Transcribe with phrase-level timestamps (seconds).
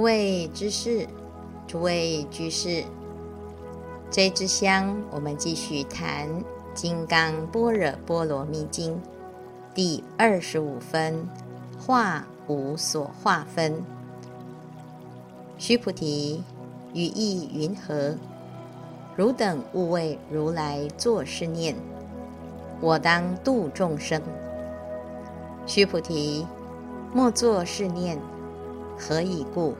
[0.00, 1.06] 诸位知识，
[1.66, 2.82] 诸位居士，
[4.10, 6.26] 这支香，我们继续谈
[6.72, 8.94] 《金刚般若波罗蜜经》
[9.74, 11.28] 第二十五分，
[11.78, 13.84] 化无所化分。
[15.58, 16.42] 须菩提，
[16.94, 18.16] 于意云何？
[19.14, 21.76] 汝等勿为如来作是念：
[22.80, 24.18] 我当度众生。
[25.66, 26.46] 须菩提，
[27.12, 28.18] 莫作是念。
[28.98, 29.74] 何以故？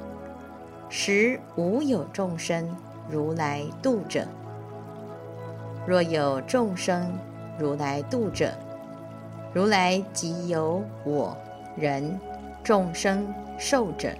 [0.92, 2.76] 实无有众生
[3.08, 4.26] 如来度者。
[5.86, 7.16] 若有众生
[7.56, 8.52] 如来度者，
[9.54, 11.36] 如来即有我、
[11.76, 12.18] 人、
[12.64, 14.10] 众生、寿者。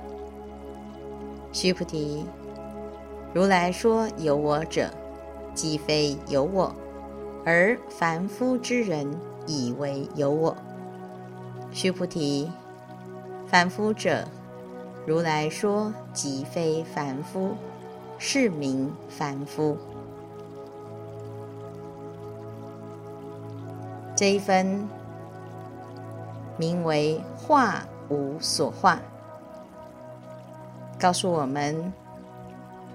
[1.53, 2.25] 须菩提，
[3.35, 4.89] 如来说有我者，
[5.53, 6.73] 即非有我，
[7.45, 9.13] 而凡夫之人
[9.45, 10.57] 以为有我。
[11.73, 12.49] 须菩提，
[13.49, 14.25] 凡夫者。
[15.07, 17.57] 如来说，即非凡夫，
[18.19, 19.77] 是名凡夫。
[24.15, 24.87] 这一分
[26.59, 29.01] 名为化无所化，
[30.99, 31.91] 告诉我们，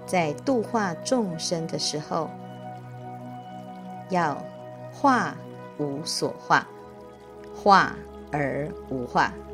[0.06, 2.30] 在度化众生的时候，
[4.08, 4.38] 要
[4.92, 5.34] 化
[5.78, 6.64] 无所化，
[7.52, 7.92] 化
[8.30, 9.32] 而无化。《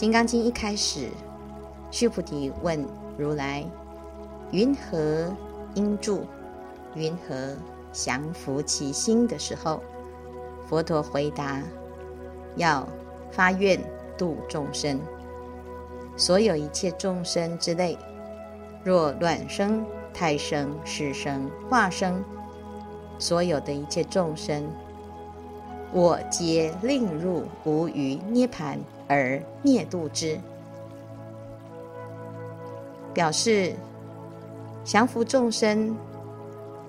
[0.00, 1.10] 金刚经》一开始，
[1.90, 2.82] 须菩提问
[3.18, 3.62] 如来
[4.50, 5.30] ：“云何
[5.74, 6.24] 应住？
[6.94, 7.54] 云何
[7.92, 9.82] 降伏其心？”的时候，
[10.66, 11.62] 佛陀回答
[12.56, 12.88] ：“要
[13.30, 13.78] 发愿
[14.16, 14.98] 度众生，
[16.16, 17.98] 所有一切众生之类，
[18.82, 19.84] 若卵生、
[20.14, 22.24] 胎生、湿生、化生，
[23.18, 24.64] 所有的一切众生，
[25.92, 28.78] 我皆令入无余涅盘。”
[29.12, 30.38] 而灭度之，
[33.12, 33.74] 表示
[34.84, 35.96] 降服众生，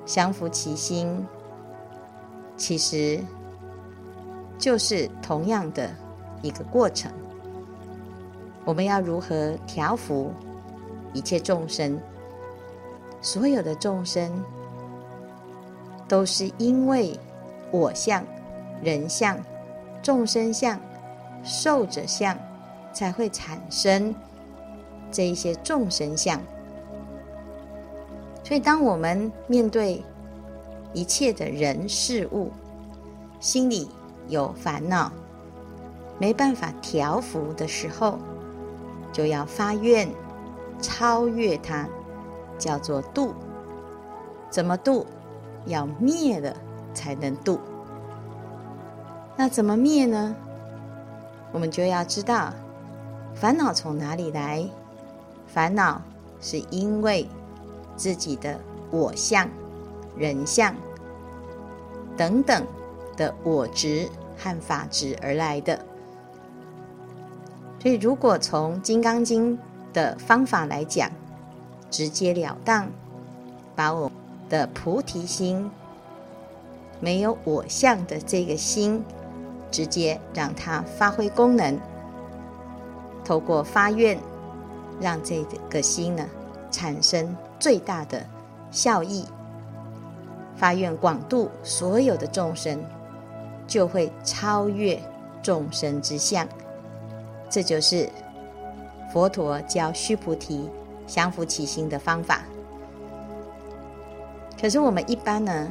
[0.05, 1.25] 降服其心，
[2.55, 3.19] 其实
[4.59, 5.89] 就是同样的
[6.43, 7.11] 一个过程。
[8.65, 10.31] 我们要如何调服
[11.11, 11.99] 一切众生？
[13.19, 14.31] 所有的众生
[16.07, 17.19] 都是因为
[17.71, 18.23] 我相、
[18.83, 19.37] 人相、
[20.01, 20.79] 众生相。
[21.43, 22.37] 寿者相，
[22.93, 24.13] 才会产生
[25.11, 26.39] 这一些众生相。
[28.43, 30.03] 所以，当我们面对
[30.93, 32.51] 一切的人事物，
[33.39, 33.89] 心里
[34.27, 35.11] 有烦恼，
[36.19, 38.19] 没办法调伏的时候，
[39.11, 40.07] 就要发愿
[40.79, 41.87] 超越它，
[42.59, 43.33] 叫做度。
[44.51, 45.07] 怎么度？
[45.65, 46.55] 要灭了
[46.93, 47.59] 才能度。
[49.37, 50.35] 那怎么灭呢？
[51.51, 52.53] 我们就要知道，
[53.33, 54.63] 烦恼从哪里来？
[55.47, 56.01] 烦恼
[56.39, 57.27] 是因为
[57.97, 58.59] 自己的
[58.89, 59.49] 我相、
[60.15, 60.73] 人相
[62.15, 62.65] 等等
[63.17, 65.77] 的我执和法执而来的。
[67.81, 69.57] 所以，如果从《金刚经》
[69.91, 71.09] 的方法来讲，
[71.89, 72.87] 直截了当，
[73.75, 74.11] 把我
[74.49, 75.69] 的菩提心、
[76.99, 79.03] 没有我相的这个心。
[79.71, 81.79] 直接让它发挥功能，
[83.23, 84.19] 透过发愿，
[84.99, 86.25] 让这个心呢
[86.69, 88.23] 产生最大的
[88.69, 89.25] 效益。
[90.57, 92.83] 发愿广度所有的众生，
[93.65, 95.01] 就会超越
[95.41, 96.47] 众生之相。
[97.49, 98.07] 这就是
[99.11, 100.69] 佛陀教须菩提
[101.07, 102.41] 降伏其心的方法。
[104.59, 105.67] 可是我们一般呢，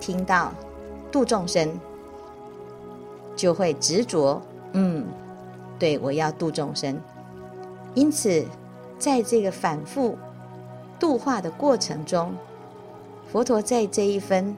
[0.00, 0.52] 听到
[1.12, 1.78] 度众生。
[3.36, 4.40] 就会执着，
[4.72, 5.04] 嗯，
[5.78, 6.98] 对，我要度众生。
[7.94, 8.44] 因此，
[8.98, 10.16] 在这个反复
[10.98, 12.34] 度化的过程中，
[13.30, 14.56] 佛陀在这一分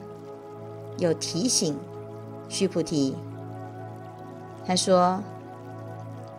[0.97, 1.77] 有提醒
[2.49, 3.15] 须菩提，
[4.65, 5.21] 他说：“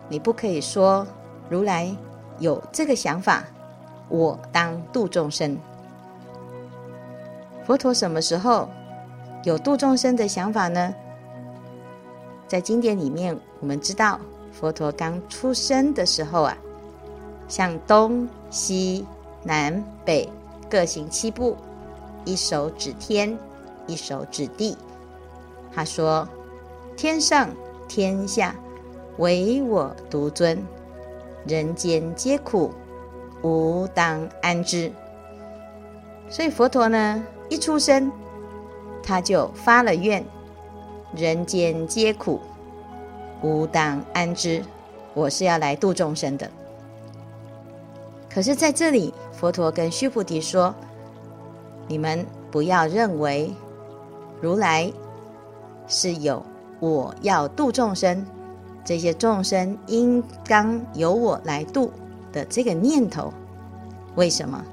[0.09, 1.05] 你不可以说
[1.49, 1.95] 如来
[2.39, 3.43] 有这个想法，
[4.07, 5.57] 我当度众生。”
[7.65, 8.67] 佛陀什么时候
[9.43, 10.93] 有度众生的想法呢？
[12.49, 14.19] 在经典里面，我们知道
[14.51, 16.57] 佛陀刚出生的时候啊，
[17.47, 19.05] 向东西
[19.43, 20.27] 南北
[20.67, 21.55] 各行七步，
[22.25, 23.37] 一手指天，
[23.85, 24.75] 一手指地。
[25.71, 26.27] 他说
[26.97, 27.47] ：“天上
[27.87, 28.55] 天下，
[29.17, 30.57] 唯我独尊；
[31.45, 32.73] 人间皆苦，
[33.43, 34.91] 吾当安之。”
[36.27, 38.11] 所以佛陀呢，一出生
[39.03, 40.25] 他就发了愿。
[41.15, 42.39] 人间皆苦，
[43.41, 44.63] 吾当安之。
[45.15, 46.49] 我是要来度众生的。
[48.29, 50.73] 可是在这里，佛陀跟须菩提说
[51.89, 53.51] ：“你们不要认为
[54.39, 54.93] 如来
[55.87, 56.45] 是有
[56.79, 58.23] 我要度众生，
[58.85, 61.91] 这些众生应当由我来度
[62.31, 63.33] 的这个念头。
[64.15, 64.63] 为什么？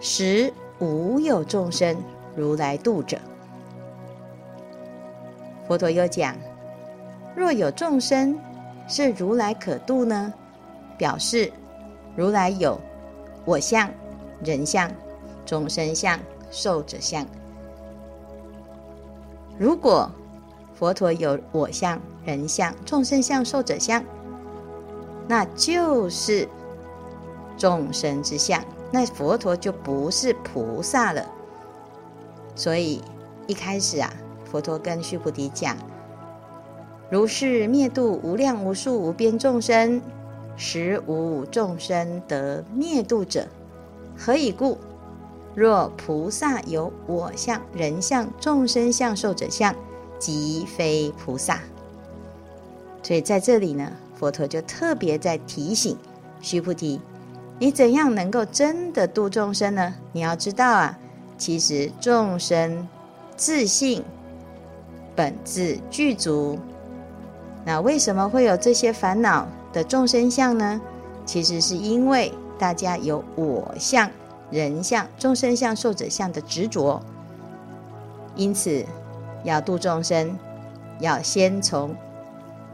[0.00, 1.96] 实无有众生
[2.34, 3.16] 如来度者。”
[5.70, 6.34] 佛陀又讲
[7.36, 8.36] ：“若有众生
[8.88, 10.34] 是如来可度呢？”
[10.98, 11.52] 表示
[12.16, 12.76] 如来有
[13.44, 13.88] 我相、
[14.42, 14.90] 人相、
[15.46, 16.18] 众生相、
[16.50, 17.24] 寿者相。
[19.60, 20.10] 如果
[20.74, 24.02] 佛陀有我相、人相、众生相、寿者相，
[25.28, 26.48] 那就是
[27.56, 31.24] 众生之相，那佛陀就不是菩萨了。
[32.56, 33.00] 所以
[33.46, 34.12] 一开始啊，
[34.50, 35.76] 佛陀跟须菩提讲
[37.10, 40.00] ：“如是灭度无量无数无边众生。”
[40.62, 43.46] 实无众生得灭度者，
[44.14, 44.76] 何以故？
[45.54, 49.74] 若菩萨有我相、人相、众生相、寿者相，
[50.18, 51.60] 即非菩萨。
[53.02, 55.96] 所以在这里呢，佛陀就特别在提醒
[56.42, 57.00] 须菩提：
[57.58, 59.94] 你怎样能够真的度众生呢？
[60.12, 60.98] 你要知道啊，
[61.38, 62.86] 其实众生
[63.34, 64.04] 自性
[65.20, 66.58] 本自具足，
[67.62, 69.46] 那为什么会有这些烦恼？
[69.70, 70.80] 的众生相呢，
[71.26, 74.10] 其实是因为大家有我相、
[74.50, 77.02] 人相、众生相、寿者相的执着，
[78.34, 78.82] 因此
[79.44, 80.38] 要度众生，
[81.00, 81.94] 要先从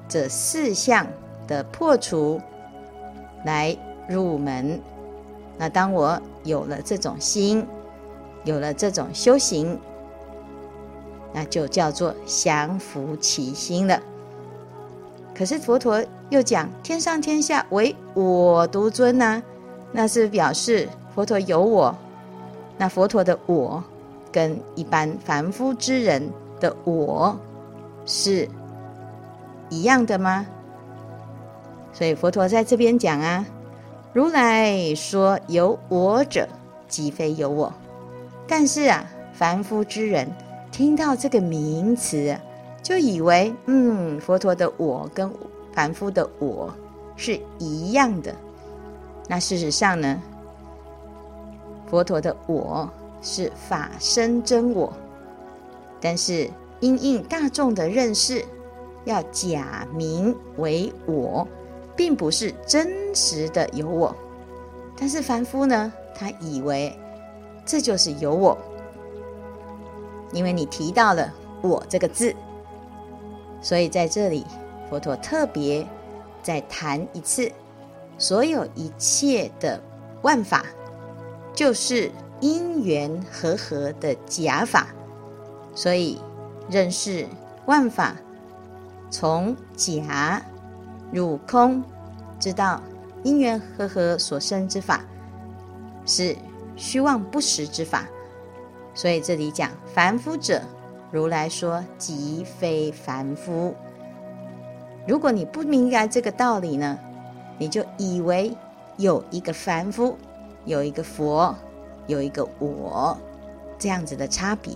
[0.09, 1.05] 这四项
[1.49, 2.41] 的破除
[3.45, 3.77] 来
[4.09, 4.81] 入门。
[5.59, 7.67] 那当我有了这种心，
[8.45, 9.77] 有了这种修行，
[11.37, 14.01] 那就叫做降伏其心了。
[15.35, 19.43] 可是佛陀又讲天上天下唯我独尊呐、啊，
[19.93, 21.95] 那是表示佛陀有我，
[22.79, 23.85] 那佛陀的我
[24.33, 26.27] 跟一般凡夫之人
[26.59, 27.39] 的我
[28.07, 28.49] 是
[29.69, 30.47] 一样的吗？
[31.93, 33.45] 所以佛陀在这边讲啊，
[34.15, 36.49] 如来说有我者，
[36.89, 37.71] 即非有我。
[38.49, 39.05] 但是啊，
[39.35, 40.27] 凡夫之人
[40.77, 42.37] 听到这个名词。
[42.83, 45.33] 就以为，嗯，佛陀的我跟
[45.73, 46.71] 凡夫的我
[47.17, 48.33] 是一样的。
[49.27, 50.23] 那事实上呢，
[51.87, 52.87] 佛陀的我
[53.23, 54.93] 是法身真我，
[55.99, 56.51] 但是
[56.81, 58.45] 因应大众的认识，
[59.07, 61.49] 要假名为我，
[61.97, 64.15] 并不是真实的有我。
[64.95, 66.95] 但是凡夫呢，他以为
[67.65, 68.57] 这就是有我，
[70.33, 71.33] 因为你提到了
[71.63, 72.35] “我”这个字。
[73.61, 74.45] 所以在这里，
[74.89, 75.87] 佛陀特别
[76.43, 77.51] 再谈一次，
[78.19, 79.81] 所有一切的
[80.23, 80.65] 万法，
[81.55, 84.89] 就是因缘和合的假法。
[85.75, 86.21] 所以
[86.71, 87.27] 认识
[87.67, 88.15] 万法，
[89.11, 90.43] 从假
[91.13, 91.83] 入空，
[92.39, 92.81] 知道
[93.25, 95.05] 因缘和合所生之法
[96.05, 96.37] 是
[96.77, 98.07] 虚妄不实之法。
[98.97, 100.61] 所以这里讲凡夫者。
[101.13, 103.73] 如来说：“即非凡夫。
[105.07, 106.99] 如果你不明白这个道理呢，
[107.59, 108.55] 你就以为
[108.97, 110.17] 有一个凡夫，
[110.65, 111.55] 有一个佛，
[112.09, 113.17] 有一个我，
[113.79, 114.75] 这样子的差别。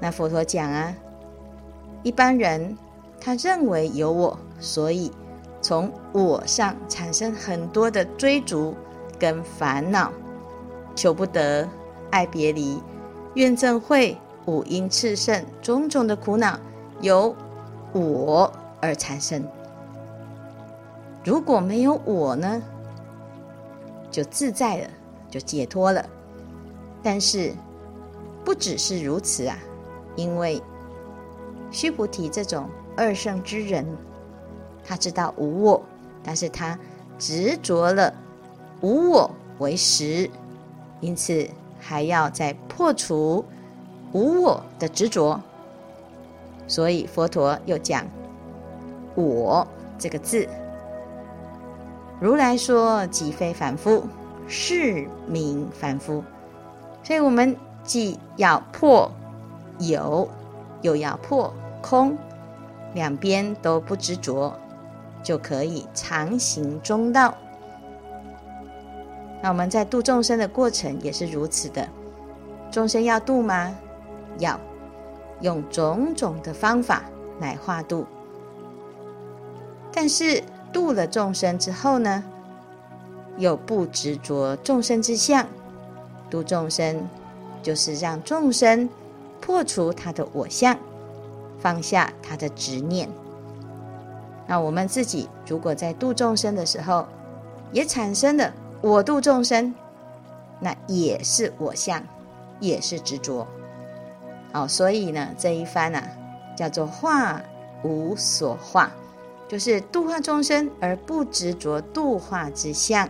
[0.00, 0.92] 那佛陀讲啊，
[2.02, 2.76] 一般人
[3.20, 5.12] 他认为有我，所以
[5.62, 8.74] 从我上产生很多的追逐
[9.16, 10.10] 跟烦恼，
[10.96, 11.66] 求不得，
[12.12, 12.80] 爱别离，
[13.34, 14.16] 怨憎会。”
[14.46, 16.58] 五阴炽盛，种种的苦恼
[17.00, 17.32] 由
[17.92, 19.40] 我而产生。
[21.22, 22.60] 如果没有我呢，
[24.10, 24.88] 就自在了，
[25.30, 26.04] 就解脱了。
[27.04, 27.54] 但是
[28.44, 29.56] 不只是如此啊，
[30.16, 30.60] 因为
[31.70, 33.86] 须菩提这种二圣之人，
[34.84, 35.80] 他知道无我，
[36.24, 36.76] 但是他
[37.16, 38.12] 执着了
[38.80, 40.28] 无我为实，
[41.00, 41.48] 因此
[41.82, 43.44] 还要再破除。
[44.14, 45.40] 无我的执着，
[46.68, 48.06] 所以佛陀又讲
[49.16, 49.66] “我”
[49.98, 50.46] 这个字。
[52.20, 54.06] 如来说：“即非凡夫，
[54.46, 56.22] 是名凡夫。”
[57.02, 59.10] 所以，我们既要破
[59.78, 60.28] 有，
[60.82, 62.14] 又要破空，
[62.92, 64.52] 两边都不执着，
[65.22, 67.34] 就可以常行中道。
[69.42, 71.88] 那我们在度众生的过程也是如此的，
[72.70, 73.76] 众生要度吗？
[74.38, 74.58] 要
[75.40, 77.02] 用种种的方法
[77.40, 78.06] 来化度，
[79.92, 82.22] 但是度了众生之后呢，
[83.36, 85.44] 又不执着众生之相，
[86.30, 87.06] 度众生
[87.62, 88.88] 就是让众生
[89.40, 90.78] 破除他的我相，
[91.58, 93.08] 放下他的执念。
[94.46, 97.06] 那我们自己如果在度众生的时候，
[97.72, 99.72] 也产生了我度众生，
[100.58, 102.02] 那也是我相，
[102.58, 103.46] 也是执着。
[104.52, 106.02] 哦，所以呢，这一番呢、
[106.56, 107.40] 叫做化
[107.84, 108.90] 无所化，
[109.46, 113.08] 就是度化众生而不执着度化之相，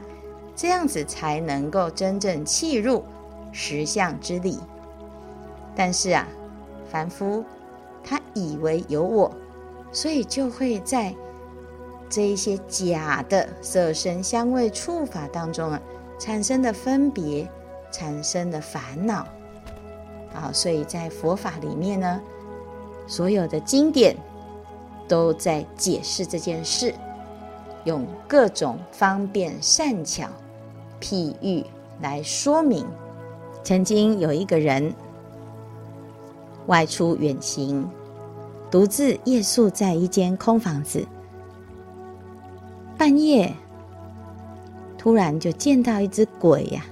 [0.55, 3.03] 这样子才能够真正契入
[3.51, 4.61] 实相之理。
[5.75, 6.29] 但是啊，
[6.91, 7.43] 凡夫
[8.05, 9.33] 他以为有我，
[9.91, 11.15] 所以就会在
[12.13, 15.81] 这一些假的色声香味触法当中啊，
[16.19, 17.49] 产生的分别，
[17.91, 19.27] 产生的烦恼。
[20.35, 22.21] 啊，所以在佛法里面呢，
[23.07, 24.15] 所有的经典
[25.09, 26.95] 都在解释这件事，
[27.85, 30.29] 用各种方便善巧
[31.01, 31.65] 譬喻
[32.03, 32.87] 来说明。
[33.65, 34.93] 曾经有一个人
[36.67, 37.89] 外出远行，
[38.71, 41.07] 独自夜宿在一间空房子，
[42.97, 43.53] 半夜
[44.97, 46.85] 突然就见到一只鬼呀、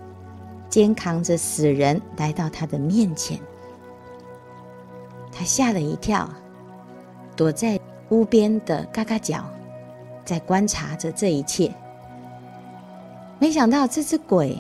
[0.68, 3.38] 肩扛着死人来到他的面前，
[5.30, 6.28] 他吓了一跳，
[7.36, 7.78] 躲在
[8.08, 9.44] 屋边的嘎嘎角，
[10.24, 11.72] 在观察着这一切。
[13.38, 14.58] 没想到这只鬼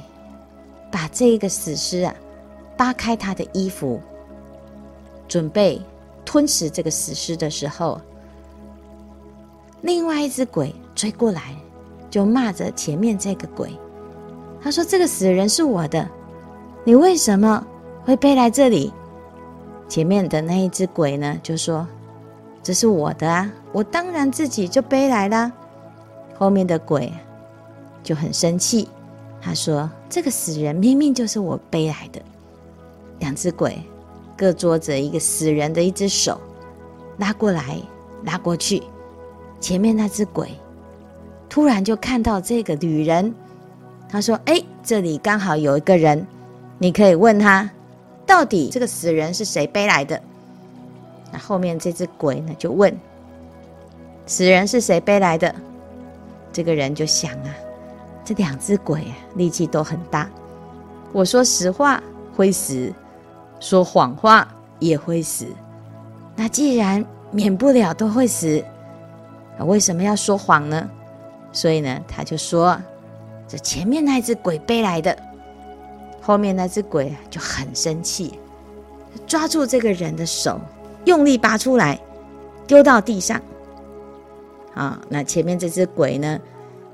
[0.90, 2.14] 把这个死尸啊
[2.76, 4.00] 扒开他的衣服，
[5.26, 5.80] 准备
[6.24, 8.00] 吞食这个死尸的时候，
[9.82, 11.56] 另外一只鬼追过来，
[12.10, 13.70] 就骂着前面这个鬼。
[14.60, 16.06] 他说：“这个死人是我的，
[16.84, 17.66] 你为什么
[18.04, 18.92] 会背来这里？”
[19.88, 21.88] 前面的那一只鬼呢，就说
[22.62, 25.50] ：“这是我的啊，我当然自己就背来了。”
[26.36, 27.10] 后面的鬼
[28.02, 28.86] 就很生气，
[29.40, 32.20] 他说：“这个死人明明就是我背来的。”
[33.20, 33.82] 两只鬼
[34.36, 36.38] 各捉着一个死人的一只手，
[37.16, 37.78] 拉过来
[38.24, 38.82] 拉过去。
[39.62, 40.50] 前面那只鬼
[41.50, 43.34] 突然就看到这个女人。
[44.08, 46.26] 他说：“哎，这里刚好有一个人，
[46.78, 47.70] 你可以问他，
[48.26, 50.20] 到底这个死人是谁背来的？”
[51.30, 52.92] 那后面这只鬼呢，就问
[54.26, 55.54] ：“死人是谁背来的？”
[56.52, 57.54] 这个人就想啊，
[58.24, 60.28] 这两只鬼啊，力气都很大。
[61.12, 62.02] 我说实话
[62.34, 62.92] 会死，
[63.60, 64.48] 说谎话
[64.80, 65.46] 也会死。
[66.34, 68.64] 那既然免不了都会死，
[69.60, 70.90] 为什么要说谎呢？
[71.52, 72.80] 所以呢，他就说。
[73.48, 75.18] 这前面那只鬼背来的，
[76.22, 78.38] 后面那只鬼就很生气，
[79.26, 80.60] 抓住这个人的手，
[81.04, 82.00] 用力拔出来，
[82.68, 83.42] 丢到地上。
[84.72, 86.38] 啊，那前面这只鬼呢，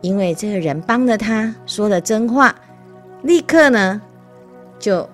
[0.00, 2.54] 因为这个人帮了他，说了真话，
[3.20, 4.00] 立刻呢
[4.78, 5.06] 就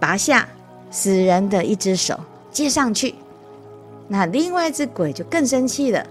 [0.00, 0.48] 拔下
[0.90, 2.18] 死人的一只手
[2.50, 3.14] 接上去。
[4.08, 6.04] 那另外一只鬼就更生气了，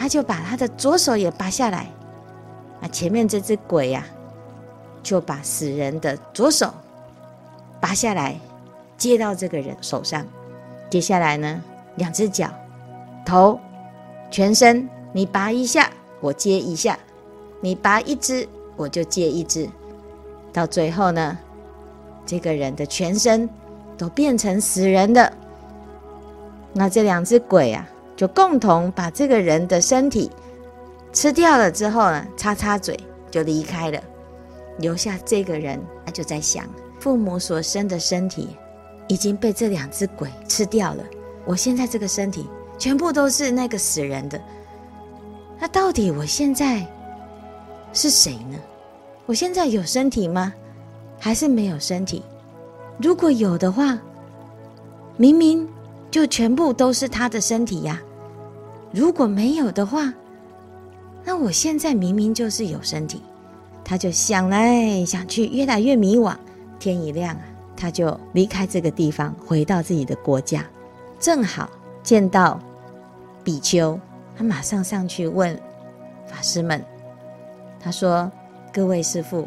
[0.00, 1.86] 他就把他的左手也拔下来。
[2.80, 4.02] 那前面这只鬼呀、
[5.02, 6.72] 就把死人的左手
[7.82, 8.34] 拔下来，
[8.96, 10.26] 接到这个人手上。
[10.88, 11.62] 接下来呢，
[11.96, 12.48] 两只脚、
[13.26, 13.60] 头、
[14.30, 15.90] 全身，你拔一下，
[16.22, 16.94] 我接一下；
[17.60, 19.68] 你拔一只，我就接一只。
[20.50, 21.36] 到最后呢，
[22.24, 23.46] 这个人的全身
[23.98, 25.30] 都变成死人的。
[26.72, 27.86] 那这两只鬼啊，
[28.20, 30.30] 就共同把这个人的身体。
[31.10, 32.94] 吃掉了之后呢，擦擦嘴
[33.30, 33.98] 就离开了，
[34.76, 36.66] 留下这个人，他就在想：
[36.98, 38.50] 父母所生的身体
[39.08, 41.02] 已经被这两只鬼吃掉了，
[41.46, 42.46] 我现在这个身体
[42.76, 44.38] 全部都是那个死人的。
[45.58, 46.86] 那到底我现在
[47.94, 48.58] 是谁呢？
[49.24, 50.52] 我现在有身体吗？
[51.18, 52.22] 还是没有身体？
[52.98, 53.98] 如果有的话，
[55.16, 55.66] 明明
[56.10, 57.98] 就全部都是他的身体呀。
[58.92, 60.12] 如果没有的话，
[61.24, 63.22] 那我现在明明就是有身体，
[63.84, 66.34] 他就想来想去，越来越迷惘。
[66.78, 67.42] 天一亮啊，
[67.76, 70.64] 他就离开这个地方，回到自己的国家。
[71.18, 71.70] 正好
[72.02, 72.58] 见到
[73.44, 73.98] 比丘，
[74.36, 75.54] 他马上上去问
[76.26, 76.82] 法师们，
[77.78, 78.30] 他说
[78.72, 79.46] ：“各位师父，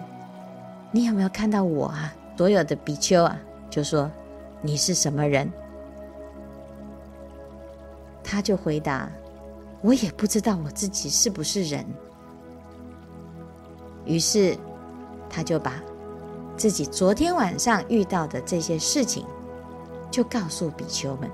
[0.92, 3.38] 你有没有看到我啊？”所有的比丘啊，
[3.70, 4.10] 就说
[4.62, 5.52] ：“你是什么人？”
[8.24, 9.10] 他就回答。
[9.84, 11.86] 我也不知道我自己是不是人，
[14.06, 14.58] 于是
[15.30, 15.84] 他就把
[16.56, 19.26] 自己昨天晚上遇到的这些事情，
[20.10, 21.30] 就告诉比丘们。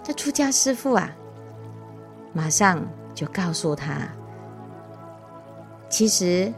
[0.00, 1.10] 这出家师父啊，
[2.32, 4.08] 马上就告诉他，
[5.88, 6.52] 其实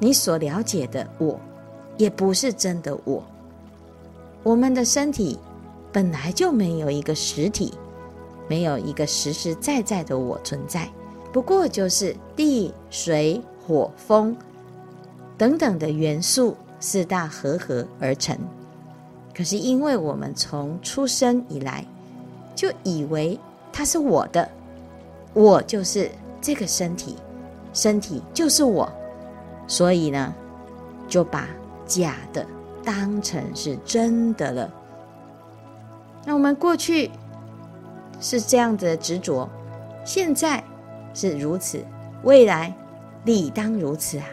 [0.00, 1.38] 你所了解的我，
[1.96, 3.22] 也不是真的我。
[4.42, 5.38] 我们的身体
[5.92, 7.72] 本来就没有一个实体，
[8.48, 10.88] 没有一个实实在在的我存在，
[11.32, 14.36] 不过就是地、水、火、风
[15.36, 18.38] 等等的元素四大合合而成。
[19.34, 21.84] 可是因为我们从出生以来，
[22.54, 23.38] 就以为
[23.72, 24.48] 它是我的，
[25.32, 26.10] 我就是
[26.40, 27.16] 这个身体，
[27.72, 28.88] 身体就是我。
[29.66, 30.32] 所以呢，
[31.08, 31.48] 就把
[31.86, 32.46] 假的
[32.84, 34.72] 当成是真的了。
[36.24, 37.10] 那我们过去
[38.20, 39.48] 是这样的执着，
[40.04, 40.62] 现在
[41.12, 41.84] 是如此，
[42.22, 42.74] 未来
[43.24, 44.26] 理当如此啊。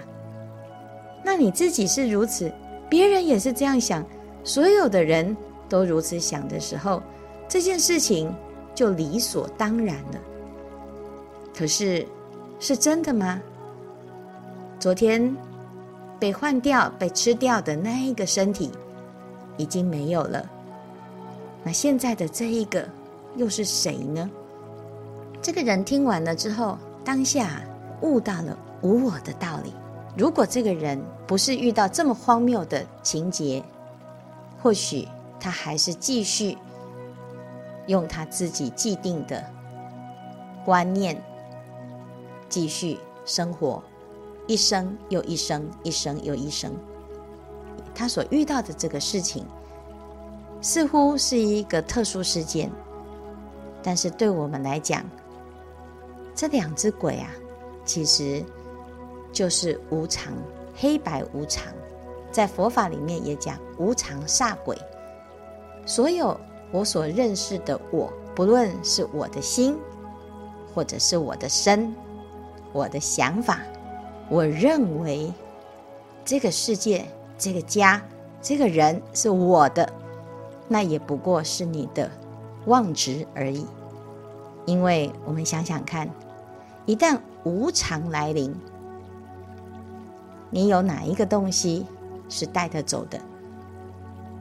[1.23, 2.51] 那你自己是如此，
[2.89, 4.05] 别人也是这样想，
[4.43, 5.35] 所有的人
[5.69, 7.01] 都如此想的时候，
[7.47, 8.33] 这件事情
[8.73, 10.19] 就理所当然了。
[11.55, 12.07] 可是，
[12.59, 13.41] 是真的吗？
[14.79, 15.35] 昨天
[16.19, 18.71] 被换掉、被吃掉的那一个身体
[19.57, 20.49] 已经没有了，
[21.63, 22.87] 那现在的这一个
[23.35, 24.29] 又是谁呢？
[25.41, 27.61] 这个人听完了之后，当下
[28.01, 29.73] 悟到了无我的道理。
[30.17, 33.63] 如果这个人不是遇到这么荒谬的情节，
[34.61, 35.07] 或许
[35.39, 36.57] 他还是继续
[37.87, 39.43] 用他自己既定的
[40.65, 41.19] 观念
[42.49, 43.81] 继续生活。
[44.47, 46.73] 一生又一生，一生又一生，
[47.95, 49.45] 他所遇到的这个事情，
[50.61, 52.69] 似乎是一个特殊事件，
[53.83, 55.03] 但是对我们来讲，
[56.35, 57.29] 这两只鬼啊，
[57.83, 58.43] 其实
[59.31, 60.33] 就是无常，
[60.75, 61.73] 黑白无常，
[62.31, 64.77] 在佛法里面也讲无常煞鬼。
[65.85, 66.39] 所有
[66.71, 69.77] 我所认识的我，不论是我的心，
[70.73, 71.93] 或者是我的身，
[72.71, 73.59] 我的想法。
[74.29, 75.33] 我认为
[76.23, 77.03] 这个世界、
[77.37, 78.01] 这个家、
[78.41, 79.91] 这个人是我的，
[80.67, 82.09] 那也不过是你的
[82.65, 83.65] 妄执而已。
[84.65, 86.09] 因为我们想想看，
[86.85, 88.55] 一旦无常来临，
[90.49, 91.85] 你有哪一个东西
[92.29, 93.19] 是带得走的？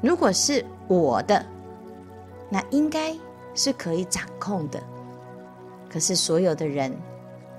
[0.02, 1.44] 如果是我的，
[2.48, 3.16] 那应该
[3.54, 4.82] 是可以掌控的。
[5.88, 6.92] 可是所有的人。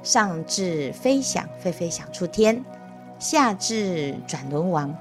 [0.03, 2.55] 上至飞翔，飞飞翔出天；
[3.19, 4.91] 下至转轮王，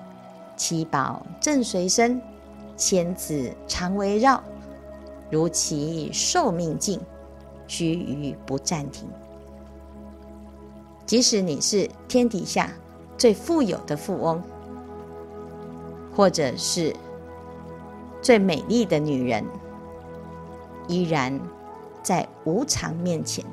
[0.54, 2.20] 七宝正随身，
[2.76, 4.44] 千子常围绕，
[5.30, 7.00] 如其寿命尽，
[7.66, 9.08] 须臾不暂停。
[11.06, 12.70] 即使你是天底下
[13.16, 14.42] 最富有的富翁，
[16.14, 16.94] 或者是
[18.20, 19.44] 最美丽的女人，
[20.88, 21.40] 依然
[22.02, 23.44] 在无常面前。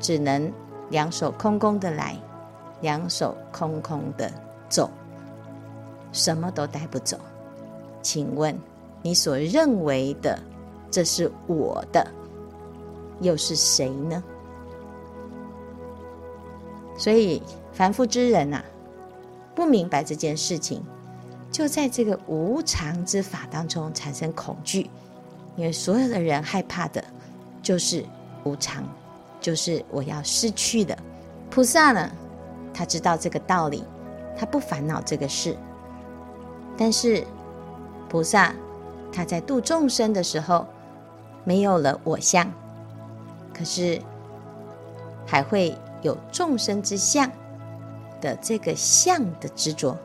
[0.00, 0.52] 只能
[0.90, 2.16] 两手空空的来，
[2.80, 4.30] 两手空空的
[4.68, 4.88] 走，
[6.12, 7.18] 什么都带不走。
[8.00, 8.56] 请问
[9.02, 10.38] 你所认为的
[10.90, 12.06] 这是我的，
[13.20, 14.22] 又是谁呢？
[16.96, 18.64] 所以凡夫之人啊，
[19.54, 20.82] 不明白这件事情，
[21.50, 24.90] 就在这个无常之法当中产生恐惧，
[25.56, 27.02] 因为所有的人害怕的
[27.62, 28.04] 就是
[28.44, 28.84] 无常。
[29.40, 30.98] 就是我要失去的。
[31.48, 32.10] 菩萨呢，
[32.74, 33.84] 他知道这个道理，
[34.36, 35.56] 他不烦恼这个事。
[36.76, 37.24] 但是
[38.08, 38.52] 菩萨
[39.12, 40.66] 他在度众生的时候，
[41.44, 42.50] 没有了我相，
[43.54, 44.00] 可是
[45.26, 47.30] 还会有众生之相
[48.20, 49.96] 的这个相的执着。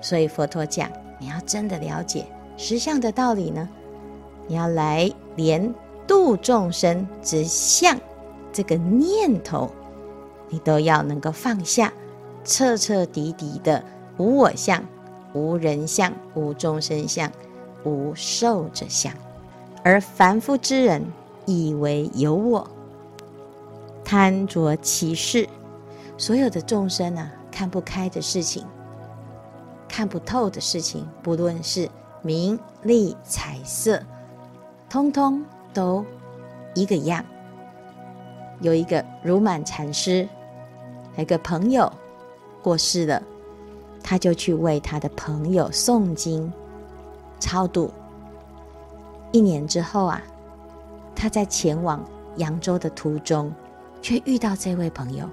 [0.00, 2.26] 所以佛陀讲，你要真的了解
[2.56, 3.68] 实相的道理呢，
[4.46, 5.72] 你要来连
[6.06, 7.98] 度众生之相。
[8.52, 9.70] 这个念头，
[10.50, 11.90] 你都要能够放下，
[12.44, 13.82] 彻彻底底的
[14.18, 14.84] 无我相、
[15.32, 17.32] 无人相、无众生相、
[17.84, 19.10] 无寿者相。
[19.84, 21.04] 而凡夫之人
[21.44, 22.66] 以为有我，
[24.04, 25.48] 贪着其事，
[26.16, 28.64] 所有的众生啊，看不开的事情，
[29.88, 31.88] 看不透的事情，不论是
[32.22, 34.00] 名利财色，
[34.88, 36.04] 通通都
[36.74, 37.24] 一个样。
[38.60, 40.28] 有一个如满禅师，
[41.16, 41.92] 有个朋友
[42.62, 43.20] 过世了，
[44.00, 46.52] 他就去为他的朋友诵经
[47.40, 47.92] 超度。
[49.32, 50.22] 一年之后啊，
[51.16, 52.04] 他在前往
[52.36, 53.52] 扬州的途中，
[54.00, 55.28] 却遇到这位朋友。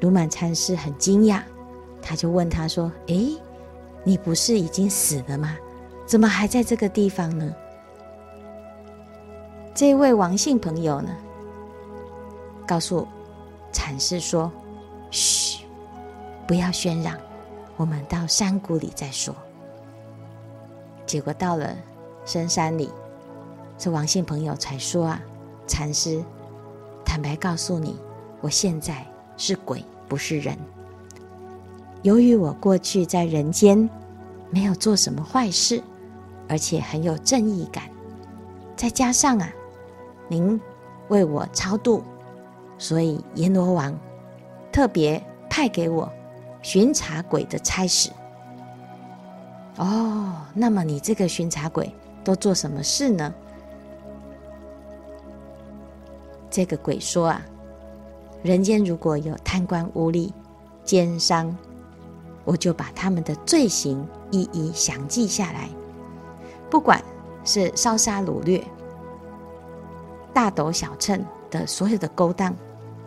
[0.00, 1.42] 如满禅师很惊讶，
[2.00, 3.36] 他就问他说：“诶，
[4.04, 5.56] 你不是已经死了吗？
[6.06, 7.54] 怎么还在这个地方呢？”
[9.74, 11.10] 这位王姓朋友呢，
[12.66, 13.06] 告诉
[13.72, 14.50] 禅师说
[15.10, 15.64] ：“嘘，
[16.46, 17.16] 不要喧嚷，
[17.76, 19.34] 我们到山谷里再说。”
[21.04, 21.76] 结果到了
[22.26, 22.90] 深山里，
[23.78, 25.22] 这王姓朋友才说：“啊，
[25.66, 26.22] 禅师，
[27.04, 27.96] 坦白告诉你，
[28.40, 30.58] 我现在是鬼，不是人。
[32.02, 33.88] 由于我过去在人间
[34.50, 35.80] 没有做什么坏事，
[36.48, 37.84] 而且很有正义感，
[38.76, 39.48] 再加上啊，
[40.26, 40.60] 您
[41.08, 42.02] 为我超度，
[42.76, 43.96] 所以阎罗王
[44.72, 46.12] 特别派给我
[46.60, 48.10] 巡查鬼的差使。
[49.76, 51.92] 哦，那么你这个巡查鬼
[52.26, 53.32] 都做什么事呢？”
[56.50, 57.40] 这个鬼说啊，
[58.42, 60.32] 人间如果有贪官污吏、
[60.84, 61.56] 奸商，
[62.44, 65.68] 我就把他们的罪行一一详记下来。
[66.68, 67.00] 不管
[67.44, 68.60] 是烧杀掳掠、
[70.34, 72.52] 大斗小秤的所有的勾当，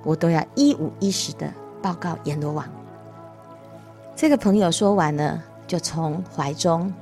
[0.04, 1.52] 我都要一五一十的
[1.82, 2.66] 报告阎罗王。
[4.16, 6.94] 这个朋友说完了，就从怀中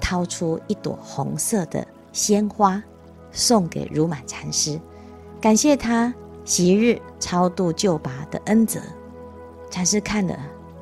[0.00, 2.82] 掏出一朵红色的鲜花，
[3.30, 4.80] 送给如满禅师。
[5.40, 6.12] 感谢他
[6.44, 8.80] 昔日超度救拔的恩泽，
[9.70, 10.36] 禅师看了，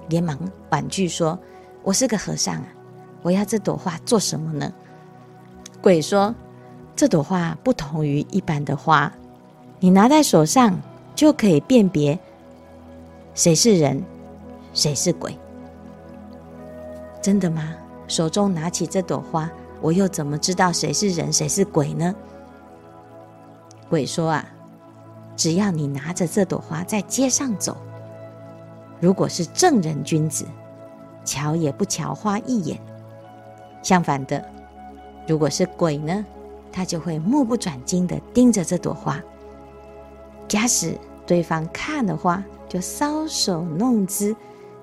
[0.08, 0.38] 连忙
[0.70, 1.38] 婉拒说
[1.82, 2.66] ：“我是个和尚啊，
[3.22, 4.72] 我要这朵花做什么呢？”
[5.82, 6.34] 鬼说
[6.96, 9.12] ：“这朵花不同于一般的花，
[9.78, 10.80] 你拿在手上
[11.14, 12.18] 就可以辨别
[13.34, 14.02] 谁是人，
[14.72, 15.36] 谁是鬼。”
[17.22, 17.74] 真的吗？
[18.08, 19.48] 手中拿起这朵花，
[19.80, 22.14] 我又怎么知道谁是人，谁是鬼呢？
[23.88, 24.44] 鬼说啊，
[25.36, 27.76] 只要你拿着这朵花在街上走，
[29.00, 30.46] 如果是正人君子，
[31.24, 32.78] 瞧也不瞧花一眼；
[33.82, 34.44] 相反的，
[35.26, 36.24] 如果是鬼呢，
[36.72, 39.22] 他就会目不转睛地盯着这朵花。
[40.48, 44.34] 假使对方看了花就搔首弄姿，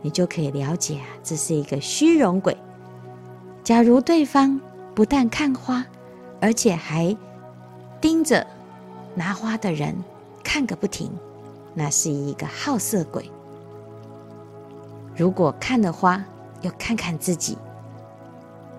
[0.02, 2.56] 你就可以了解啊，这是一个虚荣鬼。
[3.66, 4.62] 假如对方
[4.94, 5.84] 不但看花，
[6.40, 7.18] 而且还
[8.00, 8.46] 盯着。
[9.16, 9.96] 拿花的人
[10.44, 11.10] 看个不停，
[11.74, 13.32] 那是一个好色鬼。
[15.16, 16.24] 如果看了花
[16.62, 17.58] 又看看自己，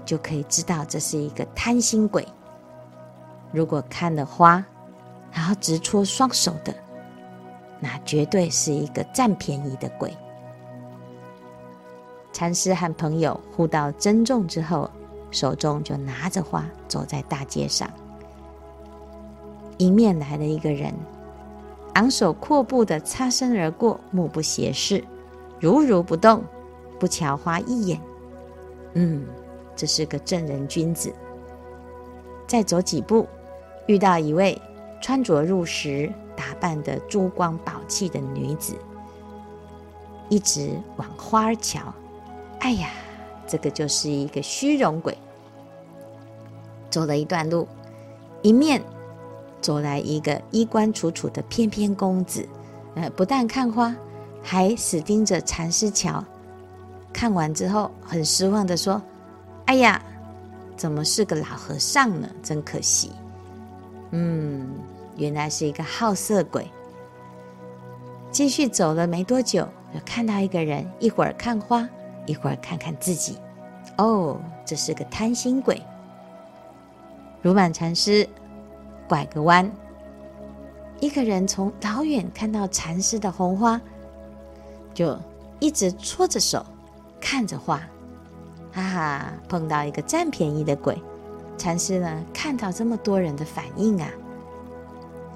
[0.04, 2.24] 就可以知道这是一个贪心鬼。
[3.50, 4.62] 如果看了花，
[5.32, 6.72] 然后直戳双手的，
[7.80, 10.16] 那绝对是一个占便宜的鬼。
[12.36, 14.90] 禅师和朋友互道珍重之后，
[15.30, 17.90] 手中就拿着花走在大街上。
[19.78, 20.92] 迎面来了一个人，
[21.94, 25.02] 昂首阔步的擦身而过，目不斜视，
[25.58, 26.44] 如如不动，
[27.00, 27.98] 不瞧花一眼。
[28.92, 29.24] 嗯，
[29.74, 31.10] 这是个正人君子。
[32.46, 33.26] 再走几步，
[33.86, 34.60] 遇到一位
[35.00, 38.74] 穿着入时、打扮得珠光宝气的女子，
[40.28, 41.80] 一直往花儿瞧。
[42.60, 42.90] 哎呀，
[43.46, 45.16] 这个就是一个虚荣鬼。
[46.90, 47.66] 走了一段路，
[48.42, 48.82] 迎面。
[49.60, 52.46] 走来一个衣冠楚楚的翩翩公子，
[52.94, 53.94] 呃，不但看花，
[54.42, 56.24] 还死盯着禅师瞧。
[57.12, 59.02] 看完之后，很失望的说
[59.66, 60.00] ：“哎呀，
[60.76, 62.28] 怎么是个老和尚呢？
[62.42, 63.10] 真可惜。”
[64.12, 64.68] 嗯，
[65.16, 66.70] 原来是一个好色鬼。
[68.30, 71.88] 继续走了没多久，又看到一个人，一会儿看花，
[72.26, 73.38] 一会儿看看自己。
[73.98, 75.80] 哦，这是个贪心鬼。
[77.42, 78.28] 如满禅师。
[79.08, 79.70] 拐个弯，
[80.98, 83.80] 一个人从老远看到禅师的红花，
[84.92, 85.16] 就
[85.60, 86.66] 一直搓着手
[87.20, 87.80] 看着花，
[88.72, 89.32] 哈哈！
[89.48, 91.00] 碰到一个占便宜的鬼，
[91.56, 94.10] 禅师呢，看到这么多人的反应啊，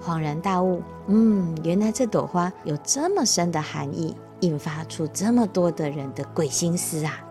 [0.04, 7.24] 恍然大悟，嗯，原来这朵花有这么深的含义，引发出这么多的人的鬼心思啊！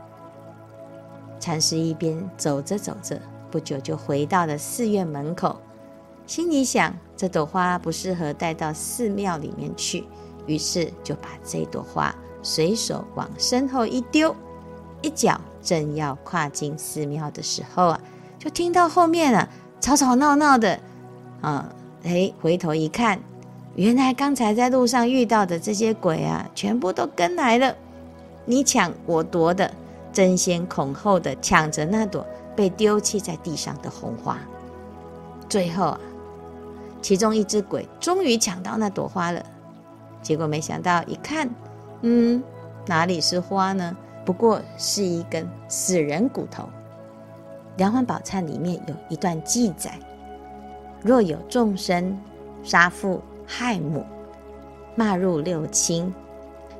[1.39, 3.19] 禅师一边走着走着，
[3.49, 5.59] 不久就回到了寺院门口。
[6.27, 10.05] 心里想，这朵花不适合带到寺庙里面去，
[10.45, 14.35] 于是就把这朵花随手往身后一丢，
[15.01, 18.01] 一脚正要跨进寺庙的时候啊，
[18.37, 19.49] 就听到后面啊
[19.81, 20.79] 吵吵闹闹的，
[21.41, 23.19] 啊，哎，回头一看，
[23.75, 27.75] 原来刚才在路上遇到的这些鬼啊，全部都跟来了，
[28.45, 29.71] 你抢我夺的，
[30.11, 34.37] 争先恐后的抢着那朵被丢弃在地上的红花，
[35.47, 35.99] 最后啊。
[37.01, 39.41] 其中一只鬼终于抢到那朵花了，
[40.21, 41.49] 结果没想到一看，
[42.01, 42.43] 嗯，
[42.85, 43.95] 哪里是花呢？
[44.25, 46.63] 不过是一根死人骨头。
[47.77, 49.97] 《连环宝忏》里面有一段记载：
[51.01, 52.19] 若有众生
[52.63, 54.05] 杀父害母，
[54.95, 56.13] 骂入六亲，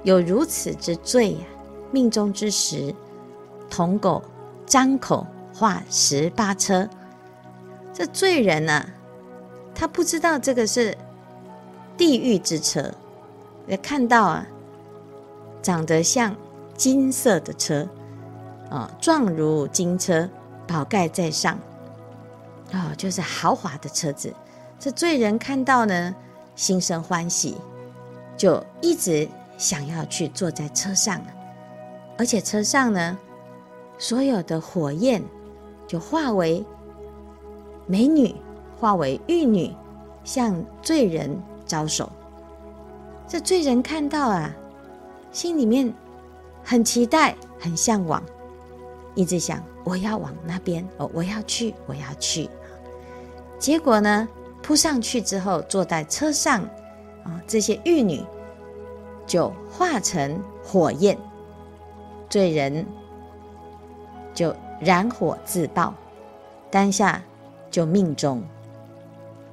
[0.04, 1.40] 有如此之罪呀、
[1.92, 2.94] 命中之时，
[3.72, 4.22] 铜狗
[4.68, 6.88] 张口化十八车。
[7.92, 8.90] 这罪人呢、啊，
[9.74, 10.96] 他不知道这个是
[11.98, 12.94] 地狱之车，
[13.66, 14.46] 也看到啊，
[15.64, 16.36] 长得像
[16.78, 17.90] 金色的车，
[18.70, 20.30] 啊，状如金车，
[20.68, 21.58] 宝盖在上，
[22.72, 24.32] 哦，就是豪华的车子。
[24.80, 26.16] 这罪人看到呢，
[26.60, 27.56] 心生欢喜，
[28.36, 29.26] 就一直
[29.58, 31.22] 想要去坐在车上，
[32.18, 33.18] 而且车上呢，
[33.98, 35.24] 所有的火焰
[35.88, 36.62] 就化为
[37.88, 38.36] 美女，
[38.78, 39.74] 化为玉女，
[40.26, 42.12] 向罪人招手。
[43.26, 44.54] 这罪人看到啊，
[45.32, 45.94] 心里面
[46.62, 48.22] 很期待，很向往，
[49.16, 52.50] 一直想我要往那边哦，我要去，我要去。
[53.58, 54.28] 结果呢，
[54.70, 56.62] 扑上去之后，坐在车上，
[57.24, 58.24] 啊，这些玉女
[59.26, 61.18] 就化成火焰，
[62.30, 62.86] 罪人
[64.32, 65.92] 就燃火自爆，
[66.70, 67.20] 当下
[67.72, 68.44] 就命终。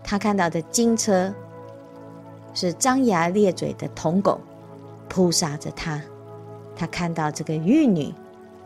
[0.05, 1.33] 他看到的金车
[2.52, 4.38] 是张牙咧嘴的铜狗
[5.09, 5.98] 扑杀着他，
[6.76, 8.12] 他看到这个玉女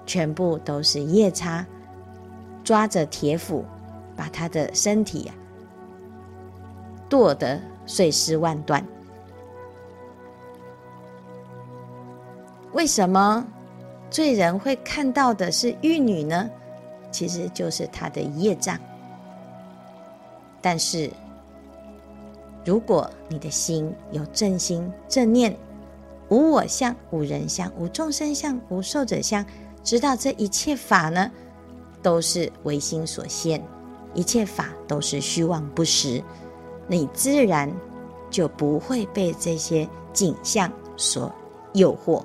[0.04, 1.64] 全部都是夜叉
[2.64, 3.64] 抓着铁斧
[4.16, 5.34] 把他的身体呀、
[7.10, 8.82] 剁得碎尸万段。
[12.72, 13.44] 为什么
[14.08, 16.48] 罪人会看到的是玉女呢？
[17.10, 18.78] 其实就是他的业障。
[20.62, 21.10] 但是，
[22.64, 25.56] 如果你的心有正心正念，
[26.28, 29.44] 无我相、无人相、无众生相、无寿者相，
[29.82, 31.28] 知道这一切法呢，
[32.02, 33.60] 都是唯心所现，
[34.14, 36.22] 一切法都是虚妄不实。
[36.90, 37.72] 你自然
[38.30, 41.32] 就不会被这些景象所
[41.72, 42.24] 诱惑，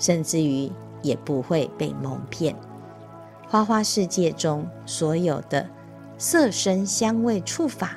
[0.00, 0.68] 甚至于
[1.00, 2.56] 也不会被蒙骗。
[3.46, 5.64] 花花世界中所有的
[6.18, 7.92] 色声香味触法，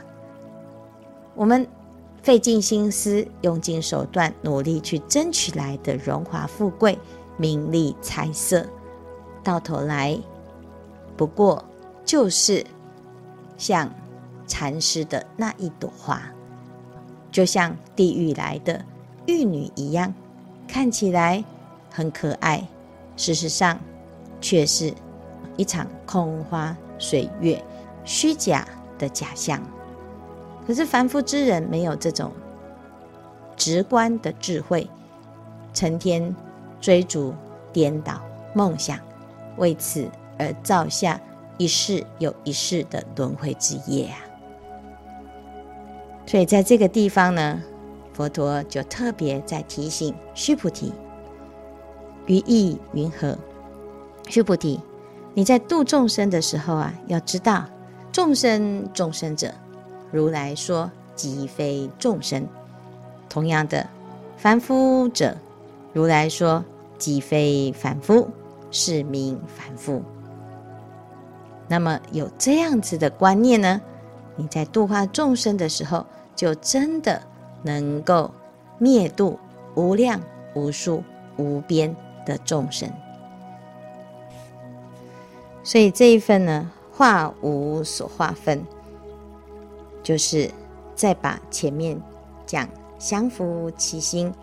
[1.33, 1.67] 我们
[2.21, 6.95] 费尽心思、用尽手段、努力去争取来的荣华富贵、
[7.37, 8.63] 名利财色，
[9.43, 10.15] 到头来
[11.17, 11.65] 不过
[12.05, 12.63] 就是
[13.57, 13.91] 像。
[14.51, 16.21] 禅师的那一朵花，
[17.31, 18.83] 就像地狱来的
[19.25, 20.13] 玉女一样，
[20.67, 21.41] 看起来
[21.89, 22.67] 很可爱，
[23.15, 23.79] 事实上
[24.41, 24.93] 却是
[25.55, 27.63] 一场空花水月、
[28.03, 28.67] 虚假
[28.99, 29.61] 的假象。
[30.67, 32.29] 可是凡夫之人没有这种
[33.55, 34.85] 直观的智慧，
[35.73, 36.35] 成天
[36.81, 37.33] 追逐
[37.71, 38.21] 颠倒
[38.53, 38.99] 梦想，
[39.55, 41.17] 为此而造下
[41.57, 44.17] 一世又一世的轮回之业啊！
[46.25, 47.61] 所以在这个地方呢，
[48.13, 50.93] 佛陀就特别在提醒须菩提
[52.25, 53.37] ：“于意云何？
[54.29, 54.79] 须菩提，
[55.33, 57.65] 你在度众生的时候啊，要知道
[58.13, 59.53] 众生众生者，
[60.09, 62.43] 如来说即非众生；
[63.27, 63.85] 同样的，
[64.37, 65.35] 凡夫者，
[65.91, 66.63] 如来说
[66.97, 68.29] 即非凡夫，
[68.69, 70.01] 是名凡夫。
[71.67, 73.81] 那么有这样子的观念呢？”
[74.35, 77.21] 你在度化众生的时候，就真的
[77.63, 78.31] 能够
[78.77, 79.37] 灭度
[79.75, 80.19] 无量
[80.55, 81.03] 无数
[81.37, 82.91] 无边的众生。
[85.63, 88.65] 所以这一份呢，化无所化分，
[90.01, 90.49] 就是
[90.95, 92.01] 再把前面
[92.45, 92.67] 讲
[92.97, 94.33] 降伏其心、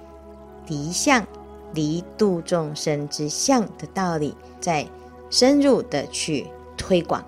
[0.68, 1.26] 离相、
[1.74, 4.86] 离度众生之相的道理，再
[5.28, 6.46] 深入的去
[6.76, 7.24] 推广，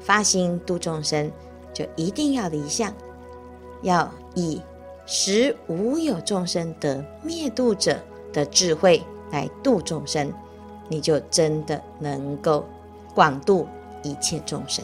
[0.00, 1.30] 发心度众生。
[1.76, 2.90] 就一定要离相，
[3.82, 4.62] 要以
[5.04, 7.98] 实无有众生得灭度者
[8.32, 10.32] 的智慧来度众生，
[10.88, 12.64] 你就真的能够
[13.14, 13.68] 广度
[14.02, 14.82] 一切众生。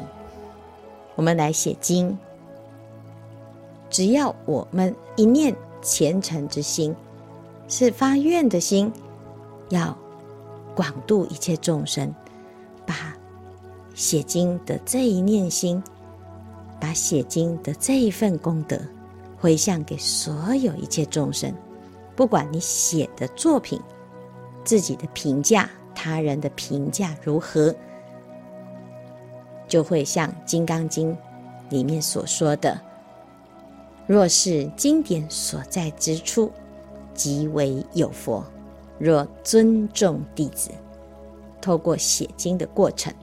[1.14, 2.18] 我们来写经，
[3.88, 6.94] 只要我们一念虔诚之心，
[7.68, 8.92] 是发愿的心，
[9.70, 9.96] 要
[10.76, 12.14] 广度一切众生，
[12.84, 13.16] 把
[13.94, 15.82] 写经的这一念心。
[16.82, 18.76] 把写经的这一份功德
[19.38, 21.54] 回向给所有一切众生，
[22.16, 23.80] 不管你写的作品、
[24.64, 27.72] 自己的评价、他人的评价如何，
[29.68, 31.12] 就会像《金刚经》
[31.70, 32.76] 里面所说的
[34.08, 36.50] ：“若是经典所在之处，
[37.14, 38.42] 即为有佛；
[38.98, 40.68] 若尊重弟子，
[41.60, 43.14] 透过写经的过程，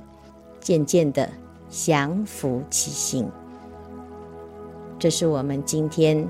[0.62, 1.30] 渐渐的
[1.70, 3.30] 降服其心。”
[5.00, 6.30] 这是我们今天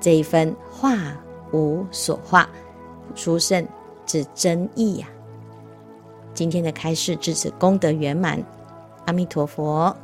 [0.00, 0.96] 这一分化
[1.52, 2.48] 无所化，
[3.14, 3.66] 殊胜
[4.06, 6.32] 之真意呀、啊！
[6.32, 8.42] 今天的开示至此功德圆满，
[9.06, 9.94] 阿弥陀佛。